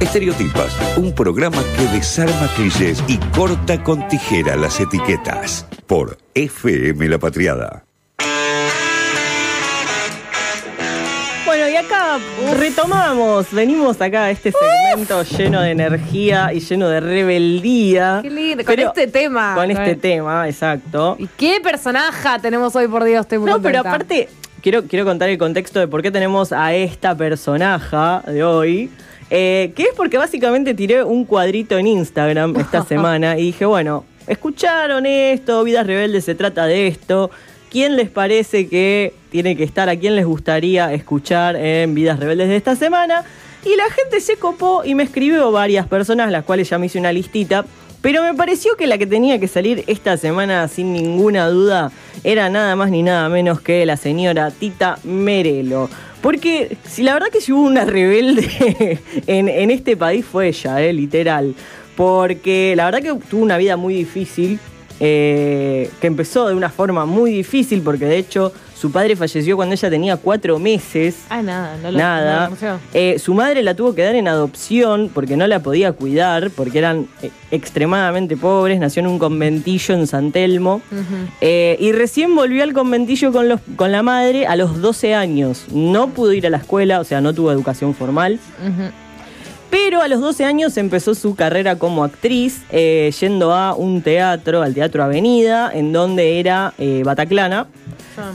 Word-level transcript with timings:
Estereotipas, 0.00 0.76
un 0.96 1.12
programa 1.12 1.60
que 1.76 1.84
desarma 1.96 2.48
clichés 2.56 3.02
y 3.08 3.18
corta 3.36 3.82
con 3.82 4.06
tijera 4.08 4.54
las 4.54 4.78
etiquetas. 4.78 5.66
Por 5.86 6.18
FM 6.34 7.08
La 7.08 7.18
Patriada. 7.18 7.84
Bueno, 11.44 11.68
y 11.68 11.74
acá 11.76 12.18
retomamos, 12.58 13.50
venimos 13.52 14.00
acá 14.00 14.24
a 14.24 14.30
este 14.30 14.52
segmento 14.52 15.22
lleno 15.24 15.62
de 15.62 15.70
energía 15.72 16.52
y 16.52 16.60
lleno 16.60 16.88
de 16.88 17.00
rebeldía. 17.00 18.20
Qué 18.22 18.30
lindo, 18.30 18.64
con 18.64 18.76
Pero- 18.76 18.88
este 18.88 19.06
tema. 19.08 19.54
Con 19.56 19.70
este 19.70 19.96
tema, 19.96 20.46
exacto. 20.48 21.16
¿Y 21.18 21.26
qué 21.26 21.58
personaje 21.60 22.28
tenemos 22.40 22.76
hoy, 22.76 22.86
por 22.86 23.02
Dios? 23.02 23.22
Estoy 23.22 23.38
muy 23.38 23.50
No, 23.50 23.60
pero 23.60 23.82
contenta. 23.82 23.90
aparte, 23.90 24.28
quiero, 24.68 24.86
quiero 24.86 25.06
contar 25.06 25.30
el 25.30 25.38
contexto 25.38 25.80
de 25.80 25.88
por 25.88 26.02
qué 26.02 26.10
tenemos 26.10 26.52
a 26.52 26.74
esta 26.74 27.16
personaja 27.16 28.22
de 28.26 28.44
hoy. 28.44 28.90
eh, 29.30 29.72
que 29.74 29.84
es 29.84 29.94
porque 29.96 30.18
básicamente 30.18 30.74
tiré 30.74 31.02
un 31.02 31.24
cuadrito 31.24 31.78
en 31.78 31.86
Instagram 31.86 32.54
esta 32.56 32.84
semana 32.86 33.38
y 33.38 33.44
dije, 33.44 33.64
bueno, 33.64 34.04
escucharon 34.26 35.06
esto, 35.06 35.64
Vidas 35.64 35.86
Rebeldes 35.86 36.26
se 36.26 36.34
trata 36.34 36.66
de 36.66 36.86
esto. 36.86 37.30
¿Quién 37.70 37.96
les 37.96 38.10
parece 38.10 38.68
que 38.68 39.14
tiene 39.30 39.56
que 39.56 39.64
estar? 39.64 39.88
¿A 39.88 39.96
quién 39.96 40.16
les 40.16 40.26
gustaría 40.26 40.92
escuchar 40.92 41.56
en 41.56 41.94
Vidas 41.94 42.20
Rebeldes 42.20 42.48
de 42.48 42.56
esta 42.56 42.76
semana? 42.76 43.24
Y 43.64 43.74
la 43.74 43.88
gente 43.90 44.20
se 44.20 44.36
copó 44.36 44.84
y 44.84 44.94
me 44.94 45.02
escribió 45.02 45.50
varias 45.50 45.86
personas, 45.86 46.30
las 46.30 46.44
cuales 46.44 46.68
ya 46.68 46.78
me 46.78 46.86
hice 46.86 46.98
una 46.98 47.12
listita. 47.12 47.64
Pero 48.00 48.22
me 48.22 48.34
pareció 48.34 48.76
que 48.76 48.86
la 48.86 48.96
que 48.96 49.06
tenía 49.06 49.40
que 49.40 49.48
salir 49.48 49.84
esta 49.86 50.16
semana 50.16 50.68
sin 50.68 50.92
ninguna 50.92 51.48
duda 51.48 51.90
era 52.22 52.48
nada 52.48 52.76
más 52.76 52.90
ni 52.90 53.02
nada 53.02 53.28
menos 53.28 53.60
que 53.60 53.84
la 53.86 53.96
señora 53.96 54.50
Tita 54.50 54.98
Merelo. 55.04 55.90
Porque 56.20 56.76
si 56.84 57.02
la 57.02 57.14
verdad 57.14 57.28
que 57.28 57.40
si 57.40 57.52
hubo 57.52 57.62
una 57.62 57.84
rebelde 57.84 59.00
en, 59.26 59.48
en 59.48 59.70
este 59.70 59.96
país 59.96 60.24
fue 60.24 60.48
ella, 60.48 60.80
eh, 60.80 60.92
literal. 60.92 61.54
Porque 61.96 62.74
la 62.76 62.84
verdad 62.84 63.02
que 63.02 63.20
tuvo 63.28 63.42
una 63.42 63.58
vida 63.58 63.76
muy 63.76 63.94
difícil, 63.94 64.60
eh, 65.00 65.90
que 66.00 66.06
empezó 66.06 66.48
de 66.48 66.54
una 66.54 66.70
forma 66.70 67.04
muy 67.04 67.32
difícil, 67.32 67.82
porque 67.82 68.04
de 68.04 68.18
hecho 68.18 68.52
su 68.78 68.92
padre 68.92 69.16
falleció 69.16 69.56
cuando 69.56 69.74
ella 69.74 69.90
tenía 69.90 70.16
cuatro 70.16 70.58
meses. 70.60 71.16
Ah, 71.30 71.42
nada, 71.42 71.76
no 71.82 71.90
lo 71.90 71.98
Nada. 71.98 72.34
no 72.34 72.40
lo 72.42 72.46
conoció. 72.56 72.80
Eh, 72.94 73.18
su 73.18 73.34
madre 73.34 73.64
la 73.64 73.74
tuvo 73.74 73.92
que 73.94 74.02
dar 74.04 74.14
en 74.14 74.28
adopción 74.28 75.10
porque 75.12 75.36
no 75.36 75.48
la 75.48 75.58
podía 75.60 75.92
cuidar, 75.92 76.50
porque 76.50 76.78
eran 76.78 77.08
eh, 77.22 77.30
extremadamente 77.50 78.36
pobres. 78.36 78.78
Nació 78.78 79.00
en 79.00 79.08
un 79.08 79.18
conventillo 79.18 79.94
en 79.94 80.06
San 80.06 80.30
Telmo. 80.30 80.80
Eh, 81.40 81.76
y 81.80 81.90
recién 81.90 82.36
volvió 82.36 82.62
al 82.62 82.72
conventillo 82.72 83.32
con, 83.32 83.48
los, 83.48 83.60
con 83.74 83.90
la 83.90 84.04
madre 84.04 84.46
a 84.46 84.54
los 84.54 84.80
12 84.80 85.12
años. 85.12 85.64
No 85.72 86.10
pudo 86.10 86.32
ir 86.32 86.46
a 86.46 86.50
la 86.50 86.58
escuela, 86.58 87.00
o 87.00 87.04
sea, 87.04 87.20
no 87.20 87.34
tuvo 87.34 87.50
educación 87.50 87.94
formal. 87.94 88.38
Pero 89.70 90.00
a 90.00 90.08
los 90.08 90.20
12 90.20 90.44
años 90.44 90.76
empezó 90.78 91.14
su 91.14 91.34
carrera 91.34 91.76
como 91.76 92.02
actriz, 92.02 92.62
eh, 92.70 93.12
yendo 93.20 93.52
a 93.52 93.74
un 93.74 94.00
teatro, 94.02 94.62
al 94.62 94.72
Teatro 94.72 95.02
Avenida, 95.04 95.70
en 95.74 95.92
donde 95.92 96.40
era 96.40 96.72
eh, 96.78 97.02
bataclana 97.04 97.66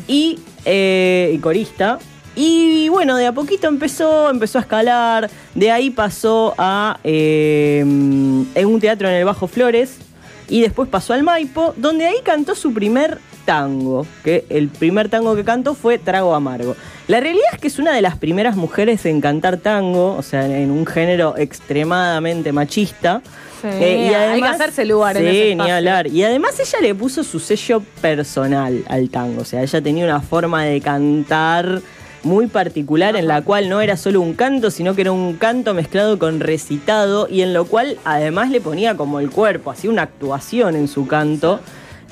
Y, 0.08 0.40
eh, 0.66 1.32
y 1.34 1.38
corista. 1.40 2.00
Y 2.36 2.90
bueno, 2.90 3.16
de 3.16 3.28
a 3.28 3.32
poquito 3.32 3.68
empezó, 3.68 4.30
empezó 4.30 4.58
a 4.58 4.62
escalar. 4.62 5.30
De 5.54 5.72
ahí 5.72 5.90
pasó 5.90 6.56
a 6.58 7.00
eh, 7.04 7.80
en 7.82 8.66
un 8.66 8.80
teatro 8.80 9.08
en 9.08 9.16
el 9.16 9.26
Bajo 9.26 9.48
Flores. 9.48 9.98
Y 10.50 10.62
después 10.62 10.90
pasó 10.90 11.14
al 11.14 11.24
Maipo, 11.24 11.74
donde 11.78 12.06
ahí 12.06 12.18
cantó 12.24 12.56
su 12.56 12.74
primer 12.74 13.20
tango. 13.46 14.06
Que 14.24 14.46
el 14.50 14.70
primer 14.70 15.10
tango 15.10 15.36
que 15.36 15.44
cantó 15.44 15.74
fue 15.74 15.98
Trago 15.98 16.36
Amargo. 16.36 16.76
La 17.08 17.20
realidad 17.20 17.46
es 17.54 17.60
que 17.60 17.68
es 17.68 17.80
una 17.80 17.94
de 17.94 18.02
las 18.02 18.18
primeras 18.18 18.56
mujeres 18.56 19.06
en 19.06 19.20
cantar 19.22 19.58
tango, 19.58 20.16
o 20.16 20.22
sea, 20.24 20.46
en 20.46 20.72
un 20.72 20.86
género 20.86 21.36
extremadamente 21.38 22.52
machista. 22.52 23.22
Sí, 23.62 23.68
Eh, 23.72 24.16
hay 24.16 24.42
que 24.42 24.48
hacerse 24.48 24.86
lugar 24.86 25.16
en 25.18 25.24
sí, 25.24 25.42
ese 25.42 25.56
ni 25.56 25.72
hablar. 25.72 26.08
Y 26.08 26.24
además 26.24 26.60
ella 26.60 26.80
le 26.82 26.94
puso 26.96 27.24
su 27.24 27.40
sello 27.40 27.82
personal 28.02 28.84
al 28.88 29.10
tango. 29.10 29.42
O 29.42 29.46
sea, 29.46 29.64
ella 29.64 29.82
tenía 29.82 30.04
una 30.06 30.22
forma 30.22 30.64
de 30.64 30.82
cantar 30.82 31.82
muy 32.24 32.48
particular 32.48 33.16
en 33.18 33.28
la 33.28 33.42
cual 33.42 33.68
no 33.70 33.82
era 33.82 33.98
solo 33.98 34.22
un 34.22 34.34
canto, 34.34 34.72
sino 34.72 34.96
que 34.96 35.02
era 35.02 35.12
un 35.12 35.36
canto 35.36 35.74
mezclado 35.74 36.18
con 36.20 36.40
recitado 36.40 37.28
y 37.30 37.42
en 37.42 37.54
lo 37.54 37.66
cual 37.66 37.98
además 38.06 38.50
le 38.50 38.62
ponía 38.62 38.96
como 38.96 39.20
el 39.20 39.30
cuerpo, 39.30 39.72
hacía 39.72 39.90
una 39.90 40.04
actuación 40.04 40.76
en 40.76 40.88
su 40.88 41.06
canto. 41.08 41.60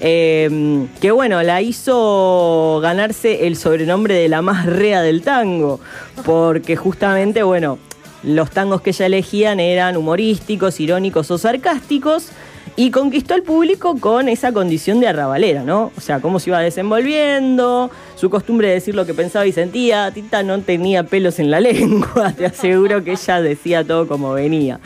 Eh, 0.03 0.87
que 0.99 1.11
bueno, 1.11 1.43
la 1.43 1.61
hizo 1.61 2.79
ganarse 2.81 3.45
el 3.45 3.55
sobrenombre 3.55 4.15
de 4.15 4.29
la 4.29 4.41
más 4.41 4.65
rea 4.65 5.01
del 5.03 5.21
tango, 5.21 5.79
porque 6.25 6.75
justamente, 6.75 7.43
bueno, 7.43 7.77
los 8.23 8.49
tangos 8.49 8.81
que 8.81 8.89
ella 8.89 9.05
elegían 9.05 9.59
eran 9.59 9.97
humorísticos, 9.97 10.79
irónicos 10.79 11.29
o 11.29 11.37
sarcásticos. 11.37 12.29
Y 12.77 12.89
conquistó 12.89 13.33
al 13.33 13.43
público 13.43 13.97
con 13.99 14.29
esa 14.29 14.53
condición 14.53 14.99
de 15.01 15.07
arrabalera, 15.07 15.63
¿no? 15.63 15.91
O 15.95 16.01
sea, 16.01 16.19
cómo 16.19 16.39
se 16.39 16.49
iba 16.49 16.59
desenvolviendo, 16.61 17.91
su 18.15 18.29
costumbre 18.29 18.69
de 18.69 18.75
decir 18.75 18.95
lo 18.95 19.05
que 19.05 19.13
pensaba 19.13 19.45
y 19.45 19.51
sentía. 19.51 20.09
Tita 20.11 20.41
no 20.41 20.59
tenía 20.61 21.03
pelos 21.03 21.37
en 21.39 21.51
la 21.51 21.59
lengua, 21.59 22.33
te 22.35 22.45
aseguro 22.45 23.03
que 23.03 23.11
ella 23.11 23.41
decía 23.41 23.83
todo 23.83 24.07
como 24.07 24.33
venía. 24.33 24.79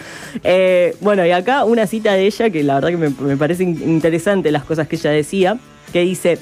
Eh, 0.44 0.96
bueno, 1.00 1.26
y 1.26 1.32
acá 1.32 1.64
una 1.64 1.86
cita 1.88 2.14
de 2.14 2.26
ella 2.26 2.50
que 2.50 2.64
la 2.64 2.76
verdad 2.76 2.90
que 2.90 2.98
me, 2.98 3.38
parece 3.38 3.64
in- 3.64 3.82
interesante 3.84 4.52
las 4.52 4.64
cosas 4.64 4.88
que 4.88 4.96
ella 4.96 5.12
decía, 5.12 5.58
que 5.94 6.02
dice, 6.02 6.40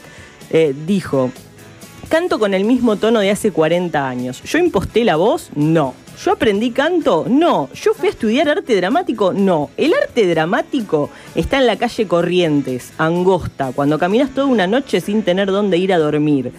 eh, 0.50 0.74
dijo, 0.88 1.30
¿Canto 2.10 2.38
con 2.40 2.54
el 2.54 2.64
mismo 2.64 2.96
tono 2.98 3.20
de 3.22 3.32
hace 3.32 3.52
40 3.52 4.08
años? 4.08 4.42
¿Yo 4.44 4.60
imposté 4.60 5.04
la 5.04 5.16
voz? 5.16 5.50
No. 5.56 5.94
¿Yo 6.22 6.32
aprendí 6.32 6.72
canto? 6.72 7.26
No. 7.28 7.70
¿Yo 7.74 7.94
fui 7.94 8.08
a 8.08 8.12
estudiar 8.12 8.48
arte 8.48 8.76
dramático? 8.76 9.34
No. 9.34 9.72
El 9.78 9.94
arte 9.94 10.28
dramático 10.28 11.10
está 11.36 11.58
en 11.58 11.68
la 11.68 11.78
calle 11.78 12.08
Corrientes, 12.08 12.94
angosta, 12.98 13.72
cuando 13.74 13.98
caminas 13.98 14.34
toda 14.34 14.48
una 14.48 14.68
noche 14.68 15.02
sin 15.02 15.24
tener 15.24 15.52
dónde 15.52 15.78
ir 15.78 15.92
a 15.92 15.98
dormir. 15.98 16.52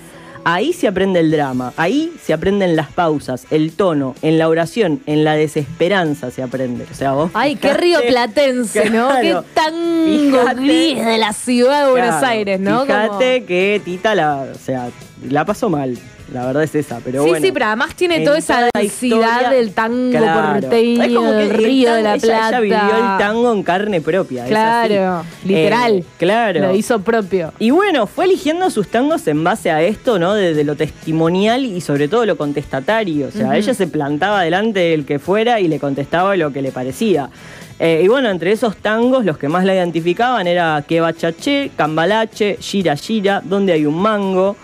Ahí 0.44 0.72
se 0.72 0.86
aprende 0.88 1.20
el 1.20 1.30
drama, 1.30 1.72
ahí 1.76 2.12
se 2.22 2.32
aprenden 2.32 2.76
las 2.76 2.88
pausas, 2.90 3.46
el 3.50 3.72
tono, 3.72 4.14
en 4.22 4.38
la 4.38 4.48
oración, 4.48 5.00
en 5.06 5.24
la 5.24 5.34
desesperanza 5.34 6.30
se 6.30 6.42
aprende. 6.42 6.84
O 6.90 6.94
sea, 6.94 7.12
vos 7.12 7.30
Ay, 7.34 7.56
qué 7.56 7.72
río 7.74 8.00
platense, 8.06 8.90
¿no? 8.90 9.08
Claro. 9.08 9.42
Qué 9.42 9.48
tango 9.54 10.38
Fijate- 10.42 10.56
gris 10.56 11.04
de 11.06 11.18
la 11.18 11.32
ciudad 11.32 11.84
de 11.86 11.90
Buenos 11.90 12.10
Claro, 12.16 12.26
Aires, 12.26 12.60
¿no? 12.60 12.82
Fíjate 12.82 13.08
Como- 13.36 13.46
que 13.46 13.82
Tita 13.84 14.14
la, 14.14 14.46
o 14.54 14.58
sea, 14.58 14.88
la 15.28 15.44
pasó 15.44 15.70
mal. 15.70 15.96
La 16.32 16.46
verdad 16.46 16.62
es 16.64 16.74
esa, 16.74 17.00
pero 17.04 17.22
sí, 17.22 17.28
bueno. 17.28 17.46
sí, 17.46 17.52
pero 17.52 17.66
además 17.66 17.94
tiene 17.94 18.16
en 18.16 18.24
toda 18.24 18.38
esa 18.38 18.68
densidad 18.74 19.18
historia- 19.42 19.50
del 19.50 19.72
tango 19.74 20.10
Claro. 20.18 20.60
porteño, 20.62 21.02
Es 21.04 21.12
como 21.14 21.30
que 21.32 21.42
el 21.42 21.50
río 21.50 21.92
de 21.94 22.02
tango- 22.02 22.02
la 22.02 22.14
ella- 22.14 22.26
Plata. 22.26 22.48
Ella, 22.48 22.60
vivió 22.60 22.96
el 22.96 23.18
tango 23.18 23.52
en 23.52 23.62
carne 23.62 24.00
propia. 24.00 24.42
es 24.44 24.48
Claro, 24.48 25.18
así. 25.18 25.48
literal. 25.48 25.92
Eh, 25.98 26.04
claro. 26.18 26.60
Lo 26.60 26.74
hizo 26.74 26.98
propio. 27.02 27.52
Y 27.58 27.70
bueno, 27.70 28.06
fue 28.06 28.24
eligiendo 28.24 28.70
sus 28.70 28.88
tangos 28.88 29.26
en 29.28 29.44
base 29.44 29.70
a 29.70 29.82
esto, 29.82 30.18
¿no? 30.18 30.33
De, 30.34 30.54
de 30.54 30.64
lo 30.64 30.76
testimonial 30.76 31.64
y 31.64 31.80
sobre 31.80 32.08
todo 32.08 32.26
lo 32.26 32.36
contestatario. 32.36 33.28
O 33.28 33.30
sea, 33.30 33.56
ella 33.56 33.74
se 33.74 33.86
plantaba 33.86 34.42
delante 34.42 34.80
del 34.80 35.04
que 35.04 35.18
fuera 35.18 35.60
y 35.60 35.68
le 35.68 35.78
contestaba 35.78 36.36
lo 36.36 36.52
que 36.52 36.62
le 36.62 36.72
parecía. 36.72 37.30
Eh, 37.78 38.02
y 38.04 38.08
bueno, 38.08 38.30
entre 38.30 38.52
esos 38.52 38.76
tangos, 38.76 39.24
los 39.24 39.36
que 39.36 39.48
más 39.48 39.64
la 39.64 39.74
identificaban 39.74 40.46
era 40.46 40.84
Que 40.86 41.00
Bachaché, 41.00 41.70
Cambalache, 41.76 42.56
Gira 42.60 42.96
Gira, 42.96 43.42
Donde 43.44 43.72
hay 43.72 43.84
un 43.84 44.00
mango, 44.00 44.56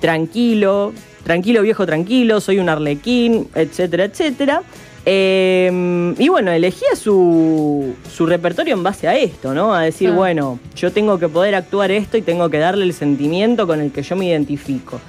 Tranquilo, 0.00 0.92
Tranquilo 1.24 1.62
viejo 1.62 1.86
tranquilo, 1.86 2.40
Soy 2.40 2.58
un 2.58 2.68
arlequín, 2.68 3.48
etcétera, 3.54 4.04
etcétera. 4.04 4.62
Eh, 5.06 6.14
y 6.18 6.28
bueno, 6.28 6.50
elegía 6.50 6.88
su, 6.96 7.94
su 8.12 8.26
repertorio 8.26 8.74
en 8.74 8.82
base 8.82 9.08
a 9.08 9.16
esto, 9.16 9.54
¿no? 9.54 9.74
A 9.74 9.82
decir, 9.82 10.10
Ah. 10.10 10.14
bueno, 10.14 10.58
yo 10.76 10.92
tengo 10.92 11.18
que 11.18 11.28
poder 11.28 11.54
actuar 11.54 11.90
esto 11.90 12.16
y 12.16 12.22
tengo 12.22 12.50
que 12.50 12.58
darle 12.58 12.84
el 12.84 12.92
sentimiento 12.92 13.66
con 13.66 13.80
el 13.80 13.90
que 13.90 14.02
yo 14.02 14.16
me 14.16 14.26
identifico. 14.26 15.00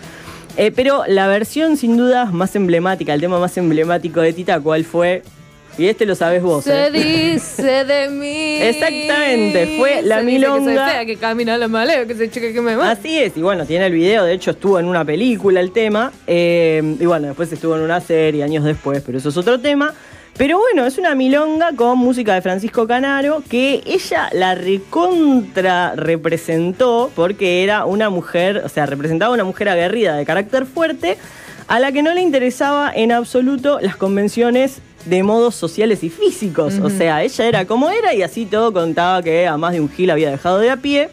Eh, 0.58 0.72
pero 0.76 1.04
la 1.08 1.28
versión 1.28 1.78
sin 1.78 1.96
dudas 1.98 2.34
más 2.34 2.56
emblemática, 2.56 3.14
el 3.14 3.22
tema 3.22 3.40
más 3.40 3.56
emblemático 3.58 4.20
de 4.22 4.34
Tita, 4.34 4.60
¿cuál 4.60 4.84
fue? 4.84 5.24
Y 5.78 5.88
este 5.88 6.06
lo 6.06 6.14
sabes 6.16 6.42
vos, 6.42 6.66
Se 6.66 6.88
¿eh? 6.88 6.92
dice 6.92 7.86
de 7.86 8.10
mí. 8.10 8.58
Exactamente, 8.62 9.78
fue 9.78 10.02
la 10.02 10.20
Se 10.20 10.26
dice 10.26 10.34
milonga. 10.40 10.72
Que 10.72 10.78
soy 10.78 10.90
fea, 10.92 11.06
que 11.06 11.16
camina 11.16 11.58
la 11.58 11.68
maleo, 11.68 12.06
que 12.06 12.16
se 12.16 12.30
chica 12.30 12.52
que 12.52 12.62
me 12.62 12.76
mata. 12.76 12.92
Así 12.92 13.18
es, 13.18 13.38
y 13.38 13.42
bueno, 13.42 13.66
tiene 13.66 13.86
el 13.86 13.94
video, 13.94 14.26
de 14.26 14.34
hecho 14.34 14.52
estuvo 14.52 14.80
en 14.80 14.86
una 14.86 15.06
película 15.06 15.60
el 15.62 15.72
tema, 15.72 16.12
eh, 16.28 16.96
y 17.00 17.06
bueno, 17.06 17.28
después 17.28 17.52
estuvo 17.54 17.76
en 17.76 17.82
una 17.84 18.02
serie 18.02 18.44
años 18.44 18.66
después, 18.66 19.02
pero 19.06 19.18
eso 19.18 19.30
es 19.30 19.38
otro 19.38 19.60
tema. 19.60 19.94
Pero 20.38 20.58
bueno, 20.58 20.86
es 20.86 20.98
una 20.98 21.16
milonga 21.16 21.72
con 21.76 21.98
música 21.98 22.34
de 22.34 22.42
Francisco 22.42 22.88
Canaro 22.88 23.44
que 23.50 23.82
ella 23.86 24.30
la 24.32 24.56
recontra 24.56 25.96
representó 25.98 27.12
porque 27.14 27.62
era 27.62 27.84
una 27.84 28.10
mujer, 28.10 28.62
o 28.64 28.70
sea, 28.70 28.86
representaba 28.86 29.34
una 29.34 29.44
mujer 29.44 29.68
aguerrida 29.68 30.16
de 30.16 30.26
carácter 30.26 30.66
fuerte 30.66 31.18
a 31.68 31.82
la 31.82 31.92
que 31.92 32.02
no 32.04 32.14
le 32.14 32.22
interesaba 32.22 32.90
en 32.96 33.12
absoluto 33.12 33.80
las 33.82 33.98
convenciones 33.98 34.80
de 35.06 35.24
modos 35.24 35.56
sociales 35.56 36.04
y 36.04 36.10
físicos. 36.10 36.76
O 36.84 36.90
sea, 36.90 37.24
ella 37.24 37.46
era 37.46 37.66
como 37.66 37.90
era 37.90 38.14
y 38.14 38.22
así 38.22 38.46
todo 38.46 38.72
contaba 38.74 39.22
que 39.24 39.48
a 39.48 39.58
más 39.58 39.74
de 39.74 39.82
un 39.82 39.90
gil 39.90 40.10
había 40.12 40.30
dejado 40.32 40.60
de 40.60 40.70
a 40.70 40.78
pie. 40.78 41.10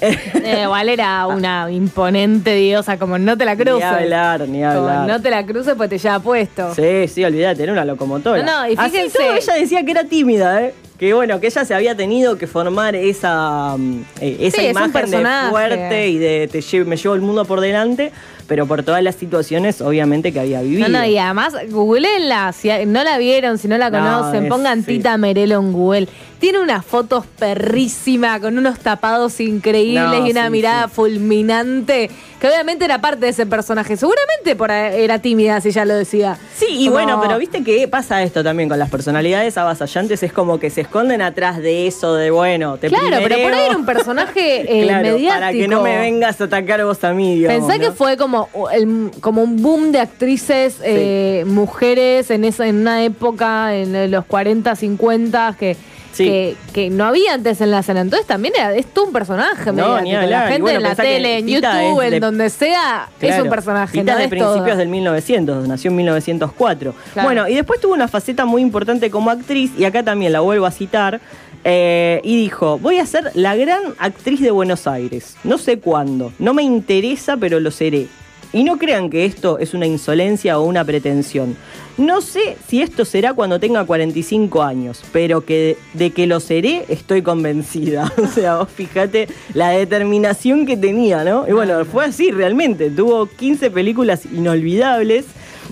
Eh, 0.00 0.60
igual 0.64 0.88
era 0.88 1.26
una 1.26 1.70
imponente 1.70 2.54
diosa, 2.54 2.98
como 2.98 3.16
no 3.18 3.36
te 3.38 3.44
la 3.44 3.54
cruces. 3.56 3.76
Ni 3.78 3.82
hablar, 3.82 4.40
ni 4.48 4.58
Como 4.60 4.70
hablar. 4.88 5.06
no 5.08 5.22
te 5.22 5.30
la 5.30 5.46
cruces, 5.46 5.74
pues 5.76 5.88
te 5.88 5.98
lleva 5.98 6.18
puesto. 6.20 6.74
Sí, 6.74 7.06
sí, 7.08 7.24
olvídate, 7.24 7.62
era 7.62 7.72
una 7.72 7.84
locomotora. 7.84 8.42
No, 8.42 8.62
no, 8.62 8.68
y 8.70 8.74
Así 8.76 8.90
fíjense- 8.96 9.18
todo, 9.18 9.34
ella 9.34 9.54
decía 9.54 9.84
que 9.84 9.90
era 9.92 10.04
tímida, 10.04 10.62
¿eh? 10.62 10.74
Que 10.98 11.12
bueno, 11.12 11.40
que 11.40 11.48
ella 11.48 11.64
se 11.64 11.74
había 11.74 11.96
tenido 11.96 12.38
que 12.38 12.46
formar 12.46 12.94
esa, 12.94 13.76
mm, 13.76 14.02
eh, 14.20 14.36
esa 14.42 14.58
Sí, 14.60 14.66
es 14.68 14.76
un 14.76 14.82
imagen 14.84 15.10
de 15.10 15.26
fuerte 15.50 16.08
y 16.08 16.18
de 16.18 16.48
te 16.50 16.60
lle- 16.60 16.84
me 16.84 16.96
llevo 16.96 17.16
el 17.16 17.20
mundo 17.20 17.44
por 17.44 17.60
delante, 17.60 18.12
pero 18.46 18.66
por 18.66 18.84
todas 18.84 19.02
las 19.02 19.16
situaciones, 19.16 19.80
obviamente, 19.80 20.32
que 20.32 20.38
había 20.38 20.62
vivido. 20.62 20.88
No, 20.88 21.00
no, 21.00 21.04
y 21.04 21.18
además, 21.18 21.54
googleenla, 21.68 22.52
si 22.52 22.68
no 22.86 23.02
la 23.02 23.18
vieron, 23.18 23.58
si 23.58 23.66
no 23.66 23.76
la 23.76 23.90
No, 23.90 23.98
conocen, 23.98 24.44
es- 24.44 24.48
pongan 24.50 24.80
sí. 24.84 24.98
Tita 24.98 25.16
Merelo 25.18 25.58
en 25.58 25.72
Google. 25.72 26.08
Tiene 26.44 26.60
unas 26.60 26.84
fotos 26.84 27.24
perrísimas, 27.38 28.38
con 28.38 28.58
unos 28.58 28.78
tapados 28.78 29.40
increíbles 29.40 30.04
No, 30.20 30.26
y 30.26 30.30
una 30.30 30.44
sí, 30.44 30.50
mirada 30.50 30.88
sí. 30.88 30.92
fulminante, 30.94 32.10
que 32.38 32.46
obviamente 32.46 32.84
era 32.84 33.00
parte 33.00 33.20
de 33.24 33.28
ese 33.30 33.46
personaje. 33.46 33.96
Seguramente 33.96 34.54
por 34.54 34.70
era 34.70 35.18
tímida, 35.20 35.58
si 35.62 35.70
ya 35.70 35.86
lo 35.86 35.94
decía. 35.94 36.36
Sí, 36.54 36.66
y 36.68 36.84
Como- 36.84 36.96
bueno, 36.98 37.18
pero 37.22 37.38
viste 37.38 37.64
que 37.64 37.88
pasa 37.88 38.22
esto 38.22 38.44
también 38.44 38.68
con 38.68 38.78
las 38.78 38.90
personalidades 38.90 39.56
avasallantes, 39.56 40.22
es 40.22 40.34
como 40.34 40.60
que 40.60 40.68
se 40.68 40.82
esconden 40.82 41.22
atrás 41.22 41.56
de 41.62 41.86
eso, 41.86 42.14
de 42.14 42.30
bueno, 42.30 42.76
te 42.76 42.88
Claro, 42.88 43.16
pero 43.22 43.36
por 43.42 43.54
ahí 43.54 43.64
era 43.66 43.76
un 43.78 43.86
personaje 43.86 44.34
eh, 44.80 44.82
Claro, 44.82 45.02
mediático. 45.14 45.32
para 45.40 45.52
que 45.52 45.66
no 45.66 45.80
me 45.80 45.96
vengas 45.96 46.38
a 46.42 46.44
atacar 46.44 46.84
vos 46.84 47.02
a 47.04 47.14
mí, 47.14 47.36
digamos, 47.36 47.66
Pensé 47.68 47.80
que 47.80 47.88
¿no? 47.88 47.94
fue 47.94 48.18
como, 48.18 48.50
el- 48.70 49.12
como 49.22 49.42
un 49.42 49.62
boom 49.62 49.92
de 49.92 50.00
actrices 50.00 50.76
eh, 50.82 51.44
mujeres 51.46 52.30
en 52.30 52.44
esa 52.44 52.66
en 52.66 52.76
una 52.82 53.02
época, 53.02 53.74
en 53.74 54.10
los 54.10 54.26
40, 54.26 54.76
50, 54.76 55.56
que, 55.58 55.74
Sí. 56.14 56.24
que, 56.24 56.56
que 56.72 56.90
no 56.90 57.04
había 57.04 57.34
antes 57.34 57.60
en 57.60 57.70
la 57.70 57.80
escena. 57.80 58.00
Entonces 58.00 58.26
también 58.26 58.54
era, 58.56 58.74
es 58.74 58.86
todo 58.86 59.06
un 59.06 59.12
personaje. 59.12 59.72
No, 59.72 60.00
ni 60.00 60.14
hablar. 60.14 60.30
La 60.30 60.46
gente 60.48 60.62
bueno, 60.62 60.78
en 60.78 60.82
la 60.84 60.94
tele, 60.94 61.38
en 61.38 61.46
YouTube, 61.48 62.00
de- 62.00 62.16
en 62.16 62.20
donde 62.20 62.48
sea, 62.50 63.08
es 63.20 63.40
un 63.40 63.48
personaje. 63.50 63.98
Tita 63.98 64.12
no 64.12 64.18
de 64.18 64.24
es 64.24 64.30
todo. 64.30 64.52
principios 64.52 64.78
del 64.78 64.88
1900, 64.88 65.68
nació 65.68 65.90
en 65.90 65.96
1904. 65.96 66.94
Claro. 67.12 67.26
Bueno, 67.28 67.48
y 67.48 67.54
después 67.54 67.80
tuvo 67.80 67.94
una 67.94 68.08
faceta 68.08 68.44
muy 68.44 68.62
importante 68.62 69.10
como 69.10 69.30
actriz, 69.30 69.72
y 69.78 69.84
acá 69.84 70.02
también 70.02 70.32
la 70.32 70.40
vuelvo 70.40 70.66
a 70.66 70.70
citar, 70.70 71.20
eh, 71.64 72.20
y 72.24 72.36
dijo, 72.36 72.78
voy 72.78 72.98
a 72.98 73.06
ser 73.06 73.30
la 73.34 73.56
gran 73.56 73.80
actriz 73.98 74.40
de 74.40 74.50
Buenos 74.50 74.86
Aires. 74.86 75.36
No 75.44 75.58
sé 75.58 75.78
cuándo, 75.78 76.32
no 76.38 76.54
me 76.54 76.62
interesa, 76.62 77.36
pero 77.36 77.58
lo 77.60 77.70
seré. 77.70 78.06
Y 78.54 78.62
no 78.62 78.78
crean 78.78 79.10
que 79.10 79.24
esto 79.24 79.58
es 79.58 79.74
una 79.74 79.84
insolencia 79.84 80.60
o 80.60 80.64
una 80.64 80.84
pretensión. 80.84 81.56
No 81.98 82.20
sé 82.20 82.56
si 82.68 82.82
esto 82.82 83.04
será 83.04 83.34
cuando 83.34 83.58
tenga 83.58 83.84
45 83.84 84.62
años, 84.62 85.02
pero 85.12 85.44
que 85.44 85.76
de 85.92 86.12
que 86.12 86.28
lo 86.28 86.38
seré 86.38 86.84
estoy 86.88 87.22
convencida. 87.22 88.12
O 88.24 88.26
sea, 88.28 88.56
vos 88.58 88.68
fíjate 88.68 89.28
la 89.54 89.70
determinación 89.70 90.66
que 90.66 90.76
tenía, 90.76 91.24
¿no? 91.24 91.46
Y 91.48 91.52
bueno, 91.52 91.84
fue 91.84 92.04
así 92.04 92.30
realmente. 92.30 92.90
Tuvo 92.90 93.26
15 93.26 93.72
películas 93.72 94.24
inolvidables, 94.26 95.24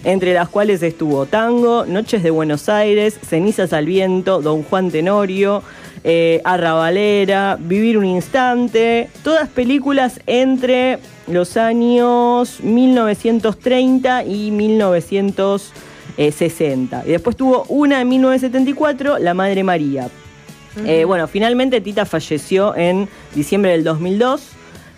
entre 0.05 0.35
las 0.35 0.49
cuales 0.49 0.83
estuvo 0.83 1.27
Tango, 1.27 1.87
Noches 1.87 2.23
de 2.23 2.31
Buenos 2.31 2.69
Aires, 2.69 3.17
Cenizas 3.25 3.73
al 3.73 3.87
Viento, 3.87 4.43
Don 4.43 4.65
Juan 4.65 4.91
Tenorio, 4.91 5.63
eh, 6.05 6.41
Arrabalera, 6.45 7.59
Vivir 7.61 7.99
un 7.99 8.05
Instante, 8.05 9.09
todas 9.23 9.49
películas 9.49 10.21
entre 10.27 10.99
los 11.27 11.57
años 11.57 12.61
1930 12.63 14.25
y 14.25 14.51
1960. 14.51 17.05
Y 17.07 17.11
después 17.11 17.37
tuvo 17.37 17.65
una 17.69 18.01
en 18.01 18.09
1974, 18.09 19.19
La 19.19 19.35
Madre 19.35 19.63
María. 19.65 20.09
Eh, 20.87 21.05
bueno, 21.05 21.29
finalmente 21.29 21.83
Tita 21.83 22.07
falleció 22.07 22.75
en 22.75 23.07
diciembre 23.35 23.73
del 23.73 23.85
2002 23.85 24.53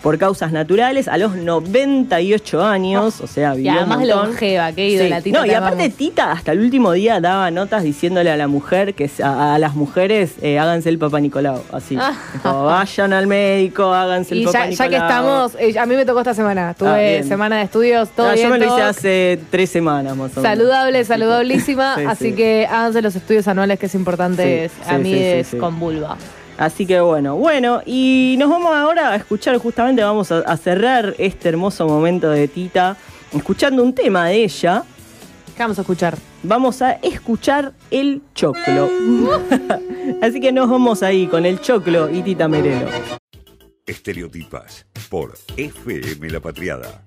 por 0.04 0.18
causas 0.18 0.52
naturales 0.52 1.08
a 1.08 1.16
los 1.16 1.34
98 1.34 2.62
años, 2.62 3.20
o 3.22 3.26
sea, 3.26 3.54
Y 3.54 3.56
vivió 3.56 3.72
un 3.72 3.78
además 3.78 3.98
montón. 4.00 4.26
longeva, 4.28 4.70
qué 4.72 4.88
ídola, 4.90 5.20
Tita, 5.22 5.38
No, 5.38 5.46
y 5.46 5.48
te 5.48 5.56
aparte. 5.56 5.88
Tita 5.88 6.30
hasta 6.32 6.52
el 6.52 6.60
último 6.60 6.92
día 6.92 7.20
daba 7.20 7.50
notas 7.50 7.82
diciéndole 7.82 8.30
a 8.30 8.36
la 8.36 8.46
mujer 8.46 8.94
que 8.94 9.10
a, 9.22 9.54
a 9.54 9.58
las 9.58 9.74
mujeres 9.74 10.34
eh, 10.42 10.58
háganse 10.58 10.90
el 10.90 10.98
Papá 10.98 11.20
Nicolau, 11.20 11.62
así. 11.72 11.96
Ah. 11.98 12.12
Como, 12.42 12.64
vayan 12.66 13.14
al 13.14 13.26
médico, 13.26 13.94
háganse 13.94 14.34
el 14.34 14.42
Y 14.42 14.44
Papá 14.44 14.66
ya, 14.66 14.70
ya 14.70 14.88
que 14.90 14.96
estamos, 14.96 15.56
eh, 15.58 15.78
a 15.78 15.86
mí 15.86 15.96
me 15.96 16.04
tocó 16.04 16.20
esta 16.20 16.34
semana. 16.34 16.74
Tuve 16.74 16.88
Ah, 16.90 16.98
bien. 16.98 17.24
semana 17.26 17.56
de 17.56 17.62
estudios, 17.62 18.10
todo 18.10 18.28
Ah, 18.28 18.34
bien. 18.34 18.46
yo 18.48 18.52
me 18.52 18.58
lo 18.58 18.64
hice 18.66 18.74
todo 18.76 18.84
hace 18.84 19.40
tres 19.50 19.70
semanas 19.70 20.14
más 20.16 20.36
o 20.36 20.40
menos. 20.40 20.42
Saludable, 20.58 21.04
saludablísima. 21.04 21.94
Sí, 21.96 22.04
así 22.06 22.24
sí. 22.30 22.34
que 22.34 22.66
háganse 22.70 23.00
los 23.00 23.16
estudios 23.16 23.48
anuales 23.48 23.78
que 23.78 23.86
es 23.86 23.94
importante. 23.94 24.70
A 24.86 24.98
mí 24.98 25.14
es 25.14 25.54
con 25.58 25.80
vulva. 25.80 26.16
Así 26.56 26.86
que 26.86 27.00
bueno, 27.00 27.36
bueno, 27.36 27.82
y 27.84 28.36
nos 28.38 28.48
vamos 28.48 28.74
ahora 28.74 29.10
a 29.10 29.16
escuchar, 29.16 29.56
justamente 29.58 30.02
vamos 30.02 30.30
a, 30.30 30.38
a 30.40 30.56
cerrar 30.56 31.14
este 31.18 31.48
hermoso 31.48 31.86
momento 31.86 32.30
de 32.30 32.46
Tita, 32.46 32.96
escuchando 33.32 33.82
un 33.82 33.92
tema 33.92 34.26
de 34.26 34.44
ella. 34.44 34.84
¿Qué 35.56 35.62
vamos 35.62 35.78
a 35.78 35.82
escuchar? 35.82 36.16
Vamos 36.42 36.82
a 36.82 36.92
escuchar 36.92 37.72
el 37.90 38.22
choclo. 38.34 38.90
Así 40.22 40.40
que 40.40 40.52
nos 40.52 40.68
vamos 40.68 41.02
ahí 41.02 41.26
con 41.26 41.46
el 41.46 41.60
choclo 41.60 42.10
y 42.10 42.22
Tita 42.22 42.48
Merelo. 42.48 42.88
Estereotipas 43.86 44.86
por 45.08 45.34
FM 45.56 46.30
La 46.30 46.40
Patriada. 46.40 47.04